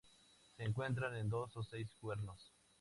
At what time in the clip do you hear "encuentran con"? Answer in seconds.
0.63-1.29